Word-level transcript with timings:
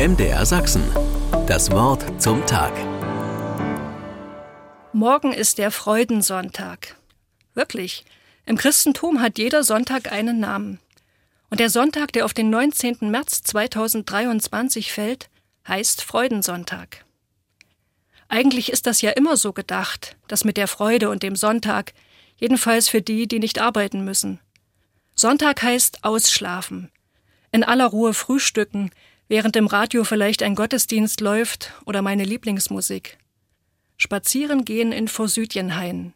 MDR 0.00 0.46
Sachsen. 0.46 0.82
Das 1.46 1.70
Wort 1.72 2.22
zum 2.22 2.46
Tag. 2.46 2.72
Morgen 4.94 5.34
ist 5.34 5.58
der 5.58 5.70
Freudensonntag. 5.70 6.96
Wirklich. 7.52 8.06
Im 8.46 8.56
Christentum 8.56 9.20
hat 9.20 9.36
jeder 9.36 9.62
Sonntag 9.62 10.10
einen 10.10 10.40
Namen. 10.40 10.78
Und 11.50 11.60
der 11.60 11.68
Sonntag, 11.68 12.12
der 12.12 12.24
auf 12.24 12.32
den 12.32 12.48
19. 12.48 13.10
März 13.10 13.42
2023 13.42 14.90
fällt, 14.90 15.28
heißt 15.68 16.00
Freudensonntag. 16.00 17.04
Eigentlich 18.28 18.72
ist 18.72 18.86
das 18.86 19.02
ja 19.02 19.10
immer 19.10 19.36
so 19.36 19.52
gedacht, 19.52 20.16
dass 20.28 20.44
mit 20.44 20.56
der 20.56 20.66
Freude 20.66 21.10
und 21.10 21.22
dem 21.22 21.36
Sonntag, 21.36 21.92
jedenfalls 22.38 22.88
für 22.88 23.02
die, 23.02 23.28
die 23.28 23.38
nicht 23.38 23.58
arbeiten 23.58 24.02
müssen. 24.06 24.40
Sonntag 25.14 25.62
heißt 25.62 26.04
ausschlafen, 26.04 26.90
in 27.52 27.64
aller 27.64 27.88
Ruhe 27.88 28.14
frühstücken, 28.14 28.90
während 29.30 29.54
im 29.54 29.68
Radio 29.68 30.02
vielleicht 30.02 30.42
ein 30.42 30.56
Gottesdienst 30.56 31.20
läuft 31.20 31.72
oder 31.86 32.02
meine 32.02 32.24
Lieblingsmusik. 32.24 33.16
Spazieren 33.96 34.64
gehen 34.64 34.90
in 34.90 35.06
Vorsüdjenhain, 35.06 36.12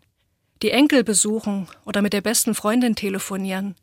die 0.62 0.72
Enkel 0.72 1.04
besuchen 1.04 1.68
oder 1.84 2.02
mit 2.02 2.12
der 2.12 2.22
besten 2.22 2.56
Freundin 2.56 2.96
telefonieren. 2.96 3.76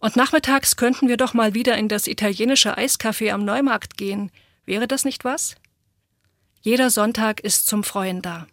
Und 0.00 0.16
nachmittags 0.16 0.76
könnten 0.76 1.08
wir 1.08 1.18
doch 1.18 1.34
mal 1.34 1.52
wieder 1.52 1.76
in 1.76 1.88
das 1.88 2.06
italienische 2.06 2.78
Eiscafé 2.78 3.32
am 3.32 3.44
Neumarkt 3.44 3.98
gehen. 3.98 4.30
Wäre 4.64 4.88
das 4.88 5.04
nicht 5.04 5.24
was? 5.24 5.56
Jeder 6.62 6.88
Sonntag 6.88 7.40
ist 7.40 7.66
zum 7.66 7.84
Freuen 7.84 8.22
da. 8.22 8.46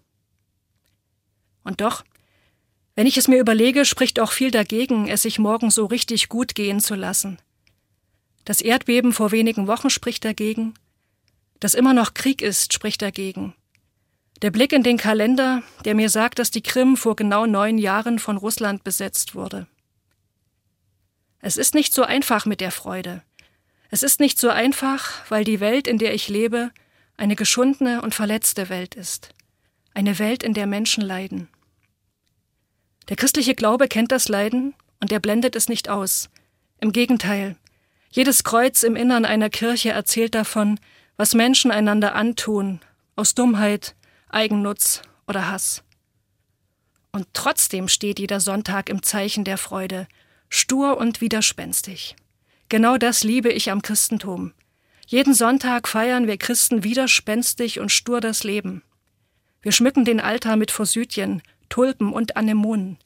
Und 1.63 1.79
doch, 1.79 2.03
wenn 2.95 3.07
ich 3.07 3.15
es 3.15 3.29
mir 3.29 3.39
überlege, 3.39 3.85
spricht 3.85 4.19
auch 4.19 4.33
viel 4.33 4.51
dagegen, 4.51 5.07
es 5.07 5.21
sich 5.21 5.39
morgen 5.39 5.71
so 5.71 5.85
richtig 5.85 6.27
gut 6.27 6.53
gehen 6.53 6.81
zu 6.81 6.95
lassen. 6.95 7.37
Das 8.45 8.61
Erdbeben 8.61 9.11
vor 9.11 9.31
wenigen 9.31 9.67
Wochen 9.67 9.89
spricht 9.89 10.23
dagegen. 10.23 10.75
Dass 11.59 11.73
immer 11.73 11.93
noch 11.93 12.13
Krieg 12.13 12.41
ist, 12.41 12.73
spricht 12.73 13.01
dagegen. 13.01 13.55
Der 14.41 14.51
Blick 14.51 14.71
in 14.71 14.83
den 14.83 14.97
Kalender, 14.97 15.63
der 15.83 15.95
mir 15.95 16.09
sagt, 16.09 16.39
dass 16.39 16.51
die 16.51 16.61
Krim 16.61 16.95
vor 16.95 17.15
genau 17.15 17.45
neun 17.45 17.77
Jahren 17.77 18.19
von 18.19 18.37
Russland 18.37 18.83
besetzt 18.83 19.33
wurde. 19.33 19.67
Es 21.39 21.57
ist 21.57 21.73
nicht 21.73 21.93
so 21.93 22.03
einfach 22.03 22.45
mit 22.45 22.61
der 22.61 22.71
Freude. 22.71 23.23
Es 23.89 24.03
ist 24.03 24.19
nicht 24.19 24.39
so 24.39 24.49
einfach, 24.49 25.29
weil 25.29 25.43
die 25.43 25.59
Welt, 25.59 25.87
in 25.87 25.97
der 25.97 26.13
ich 26.13 26.27
lebe, 26.27 26.71
eine 27.17 27.35
geschundene 27.35 28.01
und 28.01 28.13
verletzte 28.13 28.69
Welt 28.69 28.95
ist. 28.95 29.29
Eine 29.93 30.19
Welt, 30.19 30.43
in 30.43 30.53
der 30.53 30.67
Menschen 30.67 31.01
leiden. 31.01 31.47
Der 33.07 33.15
christliche 33.15 33.55
Glaube 33.55 33.87
kennt 33.87 34.11
das 34.11 34.27
Leiden 34.27 34.73
und 34.99 35.11
er 35.11 35.19
blendet 35.19 35.55
es 35.55 35.69
nicht 35.69 35.87
aus. 35.87 36.29
Im 36.81 36.91
Gegenteil, 36.91 37.55
jedes 38.15 38.45
Kreuz 38.45 38.83
im 38.83 38.95
Innern 38.95 39.25
einer 39.25 39.49
Kirche 39.49 39.89
erzählt 39.89 40.35
davon, 40.35 40.79
was 41.17 41.33
Menschen 41.33 41.69
einander 41.69 42.15
antun, 42.15 42.79
aus 43.17 43.35
Dummheit, 43.35 43.93
Eigennutz 44.29 45.01
oder 45.27 45.51
Hass. 45.51 45.83
Und 47.11 47.27
trotzdem 47.33 47.89
steht 47.89 48.19
jeder 48.19 48.39
Sonntag 48.39 48.89
im 48.89 49.03
Zeichen 49.03 49.43
der 49.43 49.57
Freude, 49.57 50.07
stur 50.47 50.97
und 50.97 51.19
widerspenstig. 51.19 52.15
Genau 52.69 52.97
das 52.97 53.25
liebe 53.25 53.51
ich 53.51 53.69
am 53.69 53.81
Christentum. 53.81 54.53
Jeden 55.07 55.33
Sonntag 55.33 55.85
feiern 55.85 56.25
wir 56.25 56.37
Christen 56.37 56.85
widerspenstig 56.85 57.81
und 57.81 57.91
stur 57.91 58.21
das 58.21 58.45
Leben. 58.45 58.81
Wir 59.61 59.73
schmücken 59.73 60.05
den 60.05 60.21
Altar 60.21 60.55
mit 60.55 60.71
Forsythien, 60.71 61.41
Tulpen 61.67 62.13
und 62.13 62.37
Anemonen. 62.37 62.97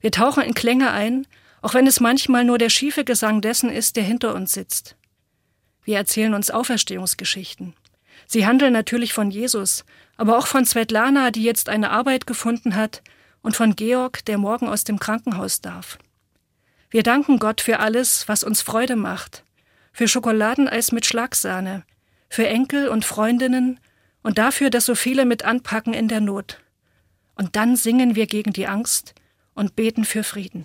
Wir 0.00 0.10
tauchen 0.10 0.42
in 0.42 0.54
Klänge 0.54 0.90
ein 0.90 1.28
auch 1.62 1.74
wenn 1.74 1.86
es 1.86 2.00
manchmal 2.00 2.44
nur 2.44 2.58
der 2.58 2.68
schiefe 2.68 3.04
Gesang 3.04 3.40
dessen 3.40 3.70
ist, 3.70 3.96
der 3.96 4.04
hinter 4.04 4.34
uns 4.34 4.52
sitzt. 4.52 4.96
Wir 5.84 5.96
erzählen 5.96 6.34
uns 6.34 6.50
Auferstehungsgeschichten. 6.50 7.74
Sie 8.26 8.46
handeln 8.46 8.72
natürlich 8.72 9.12
von 9.12 9.30
Jesus, 9.30 9.84
aber 10.16 10.38
auch 10.38 10.46
von 10.46 10.64
Svetlana, 10.64 11.30
die 11.30 11.42
jetzt 11.42 11.68
eine 11.68 11.90
Arbeit 11.90 12.26
gefunden 12.26 12.76
hat, 12.76 13.02
und 13.42 13.56
von 13.56 13.74
Georg, 13.74 14.24
der 14.24 14.38
morgen 14.38 14.68
aus 14.68 14.84
dem 14.84 15.00
Krankenhaus 15.00 15.60
darf. 15.60 15.98
Wir 16.90 17.02
danken 17.02 17.38
Gott 17.38 17.60
für 17.60 17.80
alles, 17.80 18.28
was 18.28 18.44
uns 18.44 18.62
Freude 18.62 18.94
macht, 18.94 19.44
für 19.92 20.06
Schokoladeneis 20.06 20.92
mit 20.92 21.06
Schlagsahne, 21.06 21.84
für 22.28 22.46
Enkel 22.46 22.88
und 22.88 23.04
Freundinnen 23.04 23.80
und 24.22 24.38
dafür, 24.38 24.70
dass 24.70 24.86
so 24.86 24.94
viele 24.94 25.24
mit 25.24 25.44
anpacken 25.44 25.92
in 25.92 26.06
der 26.06 26.20
Not. 26.20 26.60
Und 27.34 27.56
dann 27.56 27.76
singen 27.76 28.14
wir 28.14 28.26
gegen 28.26 28.52
die 28.52 28.68
Angst 28.68 29.14
und 29.54 29.74
beten 29.74 30.04
für 30.04 30.22
Frieden. 30.22 30.64